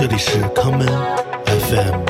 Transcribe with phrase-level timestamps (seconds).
[0.00, 0.86] 这里是康门
[1.46, 2.04] FM。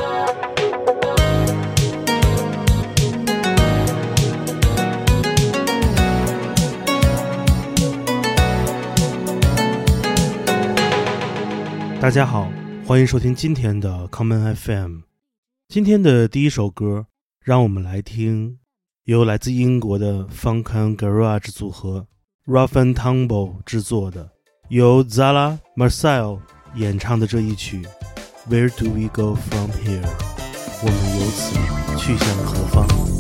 [11.99, 12.51] 大家好，
[12.87, 14.99] 欢迎收听今天的康门 FM。
[15.69, 17.07] 今天的第一首歌，
[17.43, 18.59] 让我们来听
[19.05, 22.07] 由来自英国的 Funk and Garage 组合
[22.45, 24.33] Rough and Tumble 制作的，
[24.69, 26.41] 由 Zala Marcel
[26.75, 27.87] 演唱的这一曲
[28.53, 30.03] 《Where Do We Go From Here》，
[30.83, 33.18] 我们由此去向何方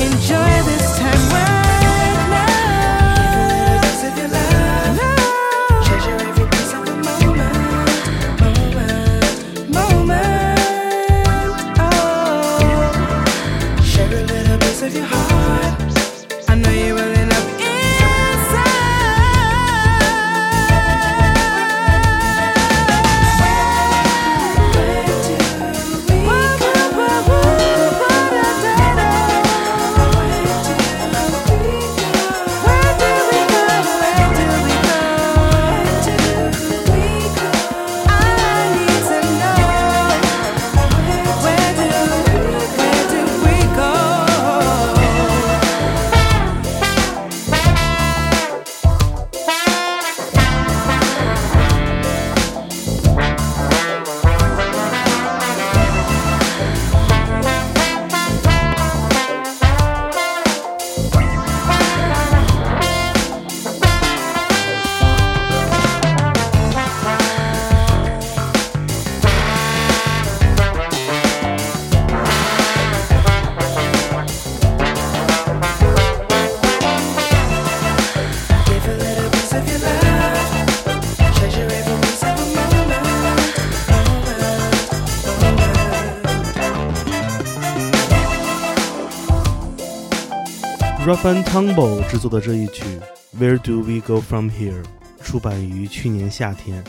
[0.00, 0.77] Enjoy this
[91.08, 91.24] moment, moment.
[91.24, 92.84] Rough and Tumble 制作的这一曲
[93.40, 94.82] 《Where Do We Go From Here》
[95.24, 96.84] 出版于去年夏天，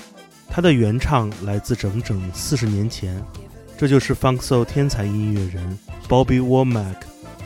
[0.50, 3.24] 它的原唱来自整整四十年前，
[3.78, 5.79] 这就是 Funk Soul 天才音乐人
[6.09, 6.97] Bobby Womack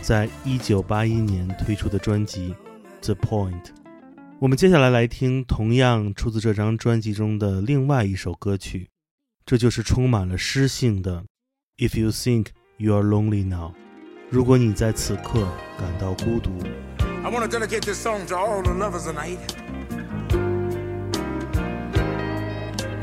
[0.01, 2.55] 在一九八一年推出的专辑
[3.05, 3.63] 《The Point》。
[4.39, 8.89] 我们接下来来听同样出自这张专辑中的另外一首歌曲，
[9.45, 11.23] 这就是充满了诗性的
[11.87, 12.47] 《If You Think
[12.77, 13.69] You Are Lonely Now》。
[14.29, 15.47] 如果你在此刻
[15.77, 16.51] 感到孤独。
[17.23, 19.39] I want to dedicate this song to all the lovers tonight.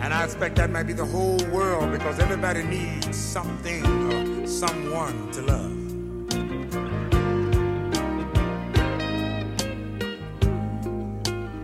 [0.02, 3.82] And I expect that might be the whole world because everybody needs something
[4.12, 5.72] or someone to love.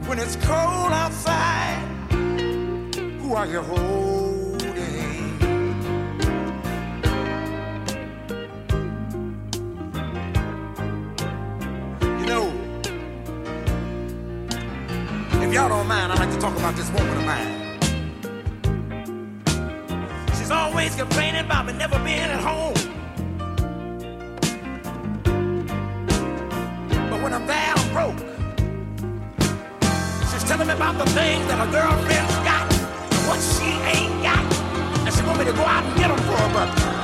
[0.08, 1.82] When it's cold outside,
[3.20, 4.15] who are you holding?
[15.56, 17.78] Y'all don't mind, I'd like to talk about this woman of mine.
[20.36, 22.74] She's always complaining about me never being at home.
[27.08, 28.18] But when I'm there, I'm broke.
[30.30, 32.70] She's telling me about the things that her girlfriend's got
[33.14, 34.44] and what she ain't got.
[35.06, 36.95] And she want me to go out and get them for her,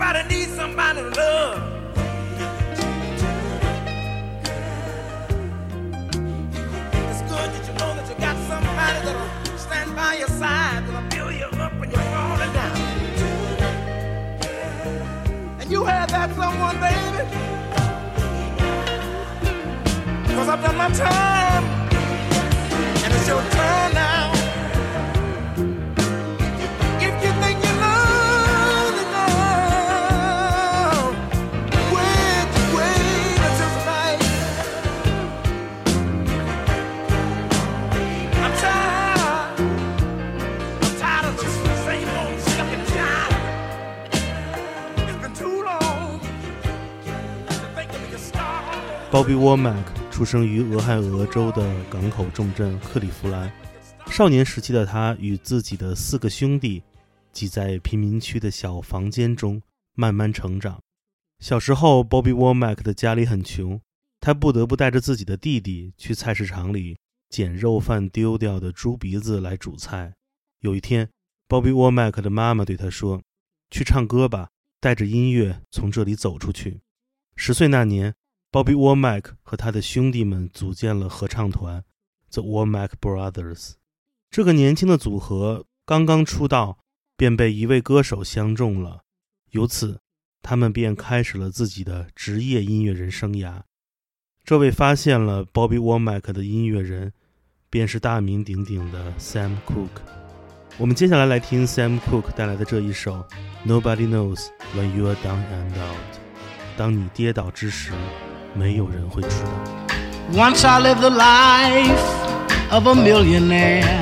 [0.00, 1.62] everybody needs somebody to love.
[7.10, 11.08] It's good that you know that you got somebody that'll stand by your side, that'll
[11.10, 12.76] build you up when you're falling down.
[15.60, 17.24] And you have that someone, baby.
[20.34, 21.64] Cause I've done my time,
[23.04, 23.59] and it's your turn
[49.10, 53.52] Bobby Womack 出生于俄亥俄州的港口重镇克利夫兰。
[54.06, 56.80] 少年时期的他与自己的四个兄弟
[57.32, 59.60] 挤在贫民区的小房间中
[59.96, 60.80] 慢慢成长。
[61.40, 63.80] 小时候，Bobby Womack 的家里很穷，
[64.20, 66.96] 他不得不带着自己的弟弟去菜市场里
[67.28, 70.14] 捡肉贩丢掉的猪鼻子来煮菜。
[70.60, 71.08] 有一天
[71.48, 73.20] ，Bobby Womack 的妈妈对他说
[73.72, 76.82] ：“去唱歌吧，带着音乐从这里走出去。
[77.34, 78.14] 十岁那年
[78.52, 81.84] ，Bobby Womack 和他的兄弟们组建了合唱团
[82.30, 83.72] The Womack Brothers。
[84.30, 86.78] 这个年轻的组合刚刚出道，
[87.16, 89.02] 便被一位歌手相中了，
[89.50, 90.00] 由此
[90.42, 93.62] 他们便开始了自己的职业音乐人生涯。
[94.44, 97.12] 这位发现了 Bobby Womack 的音乐人，
[97.68, 100.00] 便是大名鼎鼎的 Sam Cooke。
[100.78, 103.16] 我们接下来来听 Sam Cooke 带来的这一首
[103.66, 105.96] 《Nobody Knows When You Are Down and Out》。
[106.76, 107.92] 当你跌倒之时，
[108.53, 110.37] 没有人会知道。
[110.37, 112.25] Once I lived the life
[112.71, 113.95] of a millionaire.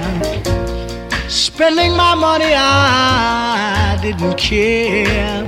[1.27, 5.45] Spending my money, I didn't care.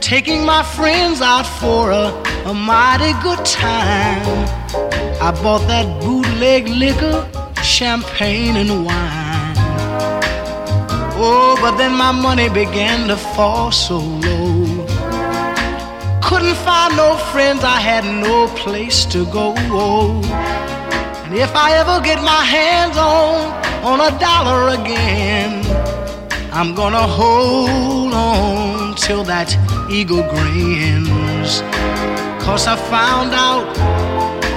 [0.00, 2.12] Taking my friends out for a,
[2.46, 4.46] a mighty good time.
[5.20, 7.26] I bought that bootleg liquor,
[7.62, 9.54] champagne, and wine.
[11.20, 14.61] Oh, but then my money began to fall so low.
[16.33, 19.53] Couldn't find no friends, I had no place to go.
[19.53, 23.53] And if I ever get my hands on
[23.85, 25.61] on a dollar again,
[26.51, 29.49] I'm gonna hold on till that
[29.91, 31.61] eagle grins.
[32.43, 33.71] Cause I found out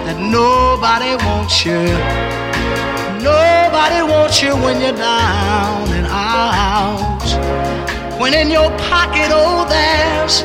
[0.07, 1.83] that nobody wants you.
[3.23, 7.29] Nobody wants you when you're down and out.
[8.19, 10.43] When in your pocket, oh, there's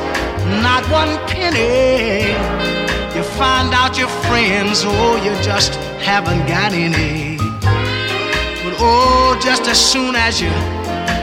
[0.62, 2.32] not one penny.
[3.16, 7.36] You find out your friends, oh, you just haven't got any.
[7.36, 10.50] But oh, just as soon as you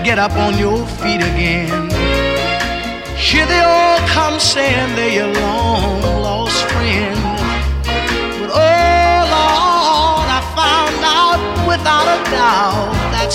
[0.04, 1.90] get up on your feet again,
[3.18, 7.20] here they all come saying they're your long lost friend.
[8.40, 13.32] But oh, Lord, I found out without a doubt that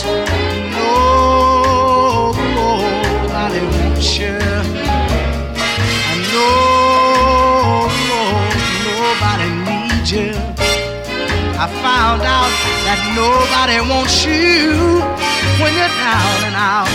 [3.24, 4.53] nobody wants you.
[12.14, 12.54] Found out
[12.86, 15.02] that nobody wants you
[15.58, 16.86] when you're down and out.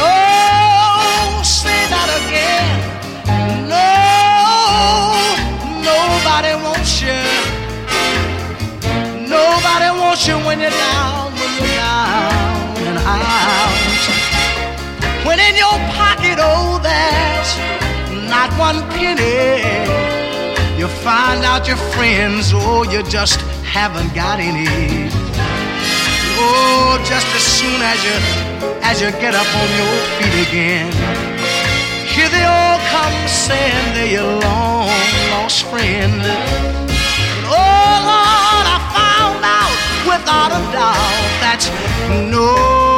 [0.00, 2.64] Oh, say that again.
[3.68, 3.84] No,
[5.84, 7.20] nobody wants you.
[9.28, 13.76] Nobody wants you when you're down, when you're down and out.
[15.26, 17.50] When in your pocket, oh, there's
[18.30, 19.76] not one penny.
[20.78, 24.66] You find out your friends, oh, you just haven't got any.
[26.40, 28.16] Oh, just as soon as you
[28.82, 30.88] as you get up on your feet again,
[32.08, 34.88] here they all come saying they're your long
[35.30, 36.22] lost friend.
[37.44, 41.60] Oh Lord, I found out without a doubt that
[42.32, 42.97] no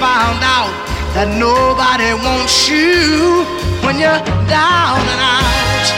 [0.00, 0.72] Found out
[1.14, 3.46] that nobody wants you
[3.86, 5.95] when you're down and out.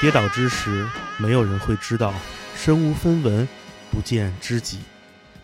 [0.00, 0.86] 跌倒之时，
[1.18, 2.12] 没有人会知道，
[2.54, 3.48] 身无分文，
[3.90, 4.78] 不见知己。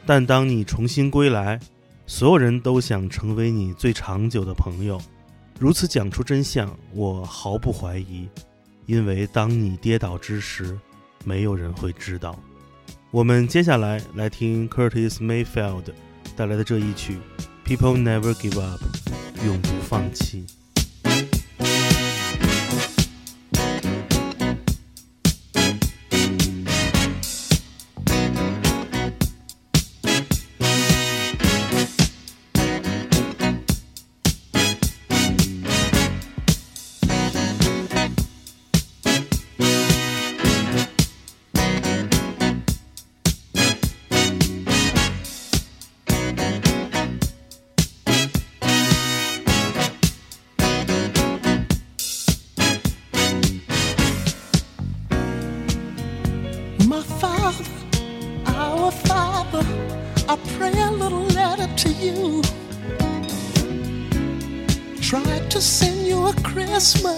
[0.04, 1.58] 但当你重新归来，
[2.06, 5.00] 所有人都想成为你最长久的朋友。
[5.58, 8.28] 如此讲出真相，我毫不怀疑，
[8.86, 10.78] 因为当你跌倒之时，
[11.24, 12.38] 没有人会知道。
[13.10, 15.84] 我们接下来来听 Curtis Mayfield
[16.36, 17.18] 带来的这一曲
[17.68, 18.80] 《People Never Give Up》，
[19.46, 20.46] 永不放弃。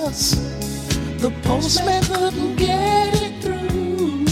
[0.04, 0.34] Christmas,
[1.22, 4.26] the postman couldn't get it through.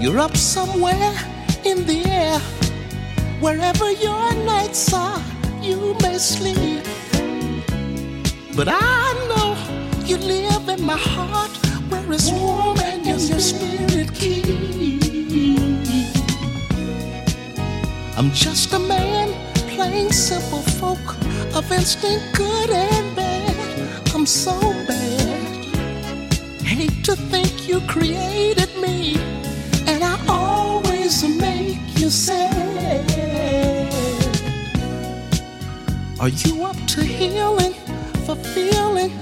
[0.00, 1.12] You're up somewhere
[1.64, 2.38] in the air.
[3.40, 5.20] Wherever your nights are,
[5.60, 6.84] you may sleep.
[8.56, 9.56] But I know
[10.06, 11.54] you live in my heart
[11.90, 14.46] where it's warm and your spirit keep.
[18.16, 19.28] I'm just a man
[19.68, 24.14] playing simple folk of instinct good and bad.
[24.14, 25.64] I'm so bad.
[26.62, 29.16] Hate to think you created me,
[29.86, 32.52] and I always make you sad.
[36.20, 37.74] Are you up to healing,
[38.24, 39.12] for feeling?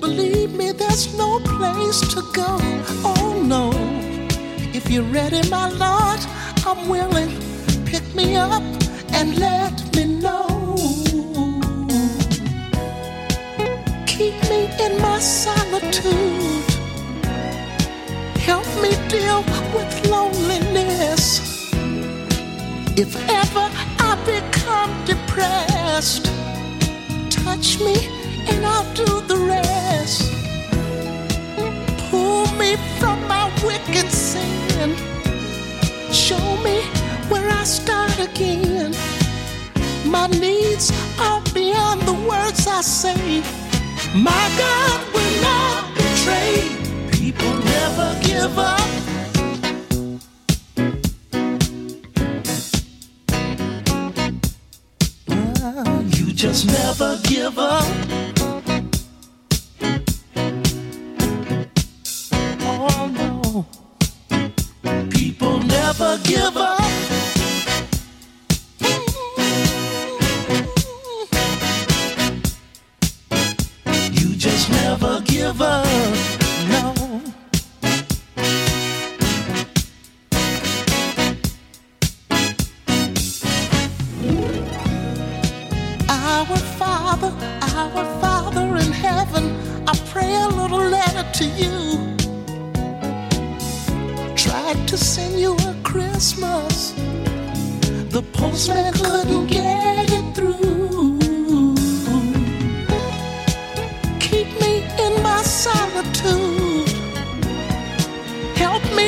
[0.00, 2.58] Believe me, there's no place to go.
[3.04, 3.70] Oh no.
[4.74, 6.20] If you're ready, my Lord,
[6.66, 7.30] I'm willing.
[7.84, 8.62] Pick me up
[9.12, 9.55] and let
[15.16, 16.70] my solitude.
[18.48, 19.40] Help me deal
[19.74, 21.40] with loneliness.
[22.98, 23.66] If ever
[24.08, 26.26] I become depressed,
[27.30, 27.96] touch me
[28.50, 30.20] and I'll do the rest.
[32.10, 34.96] Pull me from my wicked sin.
[36.12, 36.82] Show me
[37.30, 38.94] where I start again.
[40.04, 43.65] My needs are beyond the words I say.
[44.14, 46.68] My God will not betray.
[47.12, 48.80] People never give up.
[55.28, 57.86] Uh, You just never give up.
[62.60, 63.66] Oh no.
[65.10, 66.85] People never give up.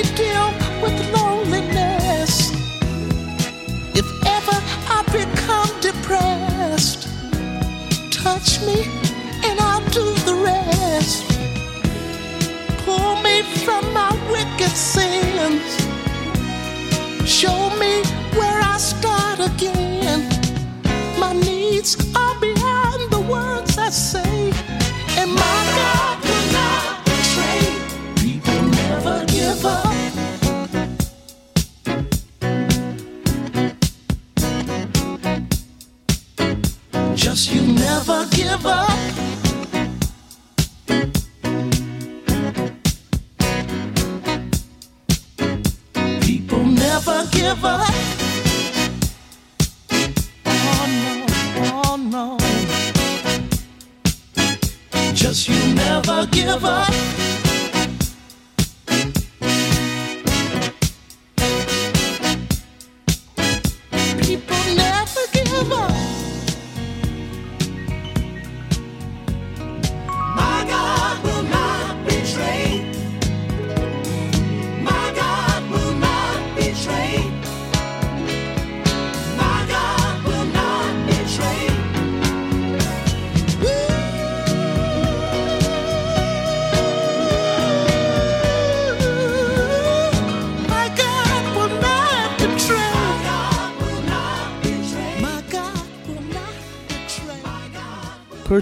[0.02, 0.47] Deal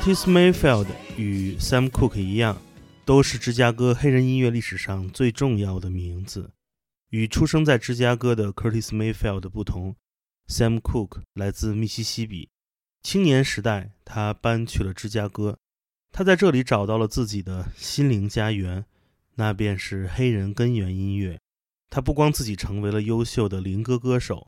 [0.07, 2.63] Curtis Mayfield 与 Sam Cooke 一样，
[3.05, 6.53] 都是芝加哥黑人音乐历史上最重要的名字。
[7.11, 9.97] 与出生在芝加哥的 Curtis Mayfield 不同
[10.47, 12.51] ，Sam Cooke 来自密西西比。
[13.03, 15.59] 青年时代，他搬去了芝加哥，
[16.13, 18.85] 他在这里找到了自己的心灵家园，
[19.35, 21.41] 那便是黑人根源音乐。
[21.91, 24.47] 他不光自己成为了优秀的灵歌歌手，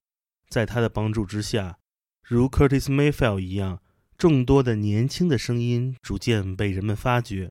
[0.48, 1.80] 在他的帮助之下，
[2.22, 3.80] 如 Curtis Mayfield 一样。
[4.18, 7.48] 众多的年轻的声音逐渐被人们发掘，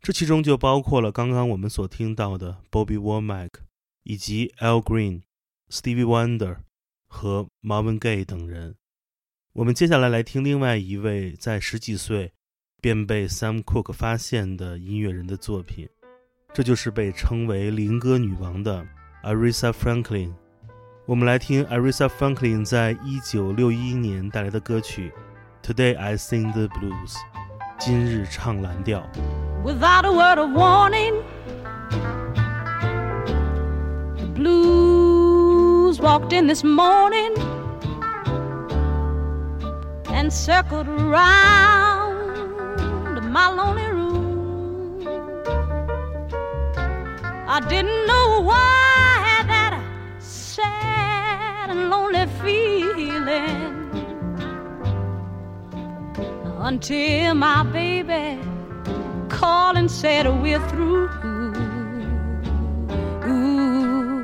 [0.00, 3.50] 这其中就包括了刚刚我们所听到的 Bobby Womack，
[4.04, 5.22] 以及 Al Green、
[5.68, 6.58] Stevie Wonder
[7.08, 8.76] 和 Marvin Gaye 等人。
[9.54, 12.32] 我们接下来来听另外一位在十几岁
[12.80, 15.88] 便被 Sam Cooke 发现的音乐人的作品，
[16.52, 18.86] 这就是被称为“灵歌女王”的
[19.24, 20.32] Aretha Franklin。
[21.06, 25.10] 我们来听 Aretha Franklin 在一九六一年带来的歌曲
[25.63, 27.17] 《Today I Sing the Blues》，
[27.79, 29.03] 今日唱蓝调。
[29.63, 31.23] without a word of warning.
[34.17, 37.35] The blues walked in this morning
[40.11, 42.17] and circled around
[43.31, 45.05] my lonely room.
[47.47, 49.79] I didn't know why I had that
[50.19, 53.72] sad and lonely feeling
[56.64, 58.40] until my baby
[59.28, 61.10] called and said we're through.
[63.26, 64.22] Ooh.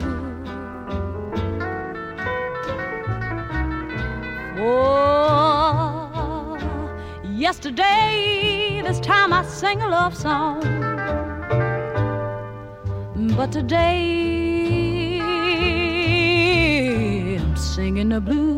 [4.58, 6.08] Oh,
[7.28, 10.62] yesterday, this time I sang a love song.
[13.36, 15.18] But today,
[17.38, 18.49] I'm singing the blues.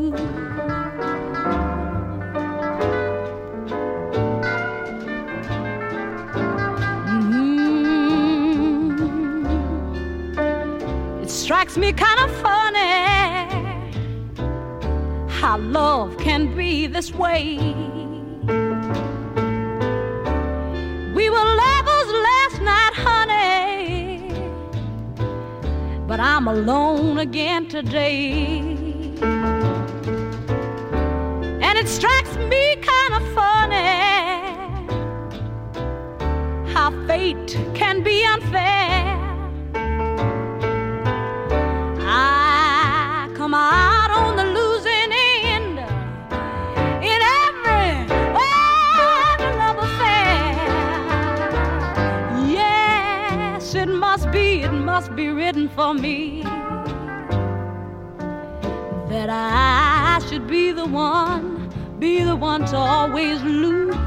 [11.62, 12.78] Strikes me kind of funny
[15.30, 17.56] how love can be this way.
[21.14, 24.28] We were lovers last night, honey,
[26.08, 28.58] but I'm alone again today.
[31.62, 34.00] And it strikes me kind of funny
[36.72, 38.71] how fate can be unfair.
[55.74, 56.42] For me
[59.08, 64.01] that I should be the one, be the one to always lose.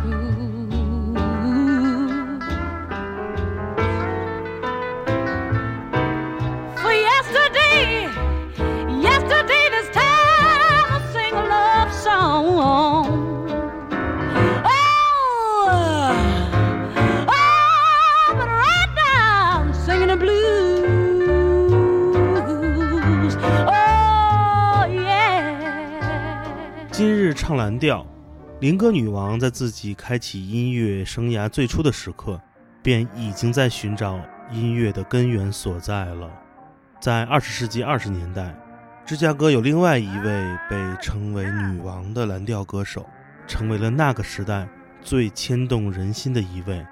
[27.48, 28.04] 唱蓝调，
[28.60, 32.42] 林歌女王在自己开启音乐生涯最初的时刻，
[32.82, 36.28] 便已经在寻找音乐的根源所在了。
[37.00, 38.52] 在二十世纪二十年代，
[39.06, 43.06] 芝加哥有另外一位被称为女王的蓝调歌手，
[43.46, 44.68] 成为了那个时代
[45.04, 46.84] 最牵动人心的一位。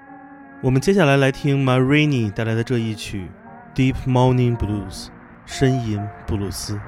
[0.62, 3.28] 我们接下来来听 Marini 带来的这一曲
[3.76, 5.06] 《Deep Morning Blues》
[5.46, 6.78] 深吟布鲁斯。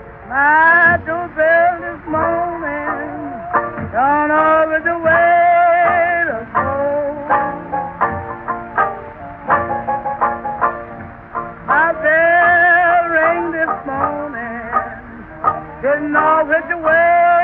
[3.93, 6.71] Gone over the way to go.
[11.67, 14.71] My bell rang this morning,
[15.83, 17.36] didn't know which way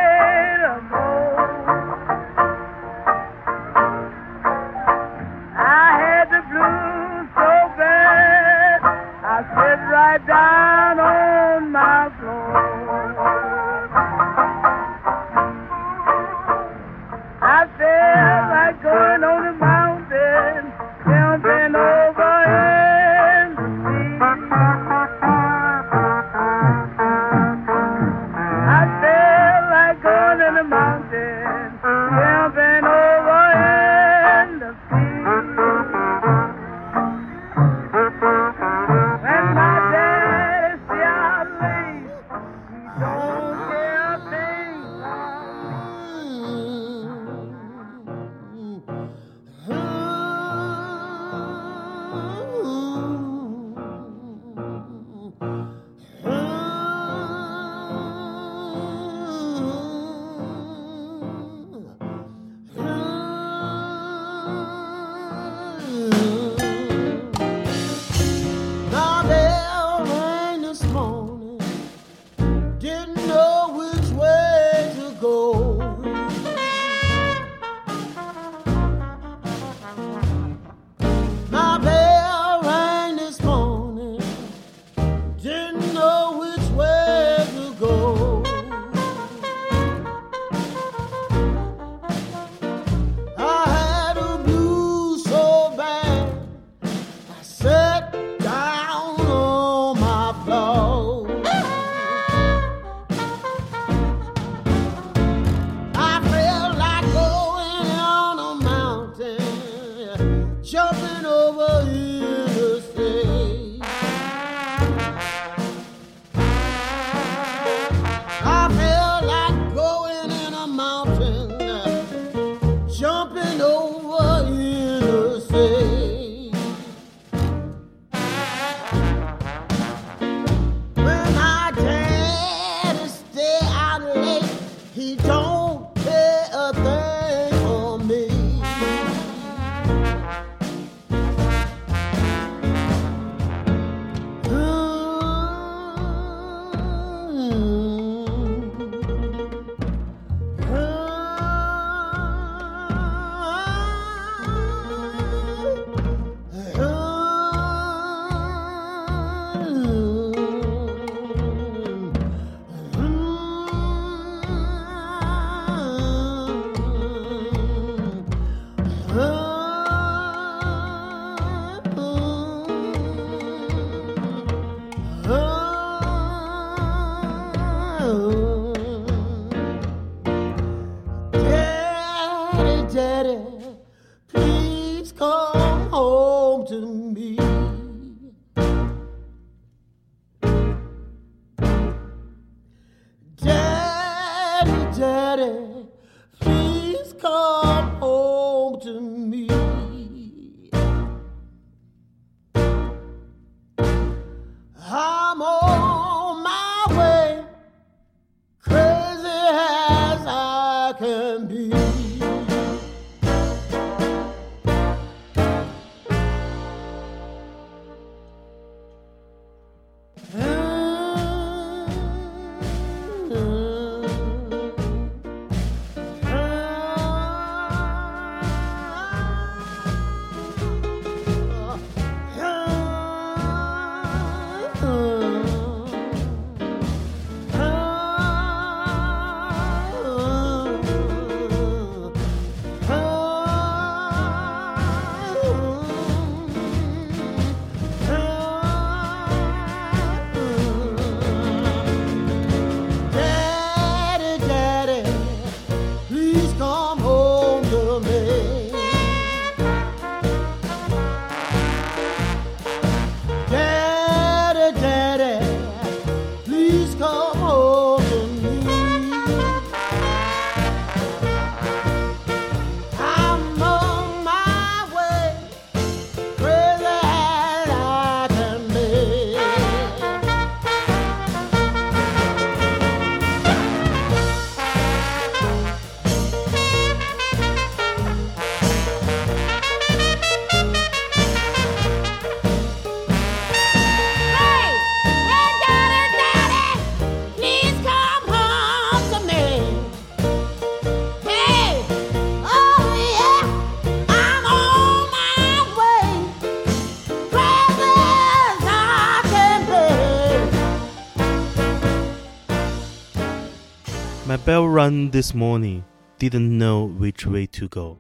[314.32, 315.82] My bell rang this morning,
[316.18, 317.98] didn't know which way to go.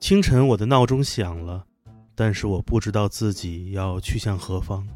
[0.00, 1.66] 清晨，我的闹钟响了，
[2.14, 4.88] 但是我不知道自己要去向何方。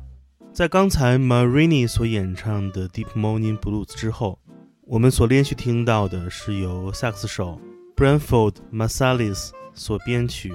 [0.50, 4.38] 在刚才 Marini 所演唱的《Deep Morning Blues》之后，
[4.86, 7.60] 我们所连续听到的是由萨克斯手
[7.94, 10.54] Branford Marsalis 所编曲，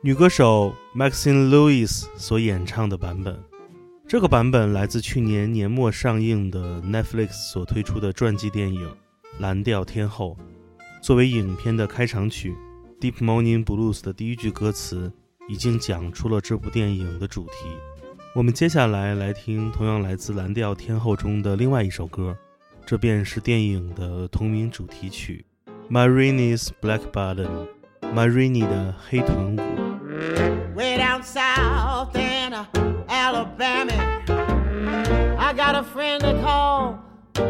[0.00, 3.36] 女歌手 Maxine Lewis 所演唱的版本。
[4.06, 8.88] 这个版本来自去年年末上映的 Netflix 所推出的传记电影
[9.38, 10.36] 《蓝调天后》。
[11.02, 12.54] 作为影片的开场曲，
[13.00, 15.12] 《Deep Morning Blues》的第一句歌词
[15.48, 17.52] 已经讲出了这部电影的主题。
[18.34, 22.36] 我们接下来来听同样来自《蓝调天后》中的另外一首歌，
[22.86, 25.44] 这便是电影的同名主题曲
[25.92, 27.66] 《Marini's Black Bottom》
[28.14, 29.60] ，Marini 的黑臀舞。
[30.74, 32.54] way down south in
[33.08, 33.92] Alabama.
[35.36, 36.98] I got a friend to call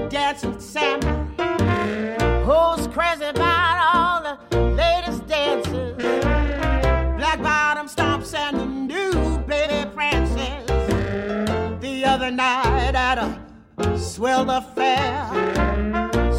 [0.08, 1.00] Dancing sam
[2.44, 5.96] who's crazy about all the latest dances.
[5.96, 10.66] Black bottom stomps and the new baby prances.
[11.80, 15.28] The other night at a swell affair.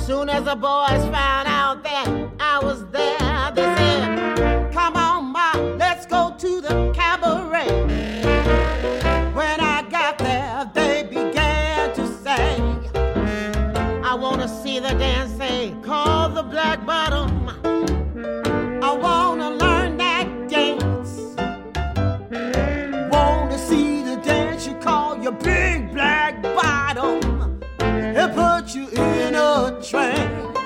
[0.06, 2.08] Soon as the boys found out that
[2.39, 8.23] I was there, they said, Come on, Ma, let's go to the cabaret.
[29.94, 30.58] Trance.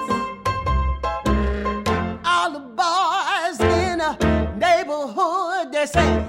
[2.23, 4.13] All the boys in the
[4.55, 6.25] neighborhood they say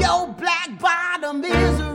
[0.00, 1.89] your black bottom is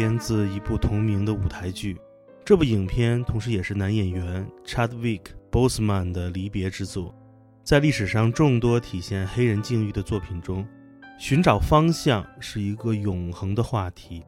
[0.00, 2.00] 编自一部同名的舞台剧，
[2.42, 5.20] 这部影片同时也是男演员 Chadwick
[5.52, 7.14] Boseman 的离别之作。
[7.62, 10.66] 在历史上众多体现黑人境遇的作品中，
[11.18, 14.24] 寻找方向是一个永恒的话题。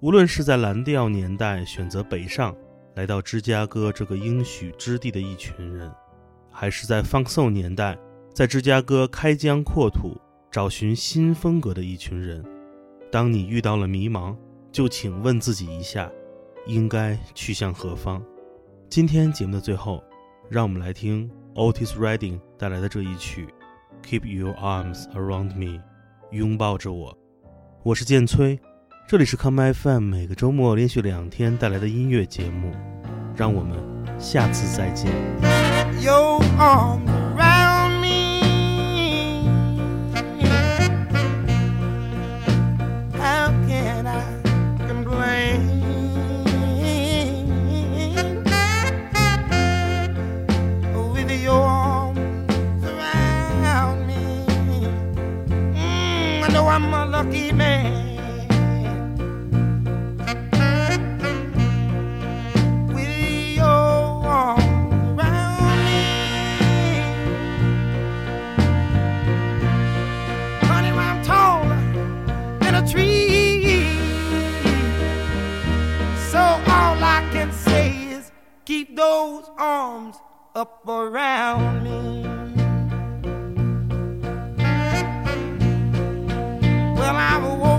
[0.00, 2.52] 无论是在蓝调年代选择北上
[2.96, 5.88] 来到芝加哥这个应许之地的一群人，
[6.50, 7.96] 还是在 Funk Soul 年代
[8.34, 12.44] 在芝加哥开疆扩土找寻新风格的一群人，
[13.12, 14.34] 当你遇到了迷茫，
[14.74, 16.10] 就请问自己一下，
[16.66, 18.20] 应该去向何方？
[18.90, 20.02] 今天节目的最后，
[20.50, 23.46] 让我们来听 Otis Redding 带来的这一曲
[24.04, 25.78] 《Keep Your Arms Around Me》，
[26.32, 27.16] 拥抱着我。
[27.84, 28.58] 我是剑崔，
[29.06, 32.72] 这里是 Come FM 每个周末连续两天带来的音乐节目，
[33.36, 33.78] 让我们
[34.18, 35.12] 下次再见。
[36.02, 37.23] your arms
[78.64, 80.16] keep those arms
[80.54, 82.33] up around me.
[87.26, 87.73] I woke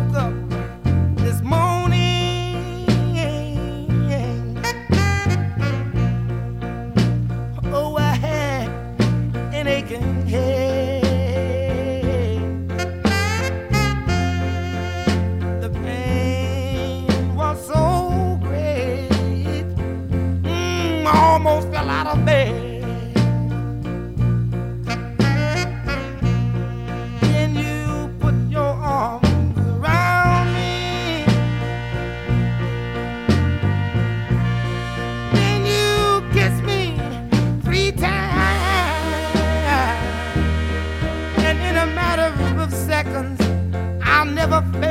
[44.48, 44.85] never felt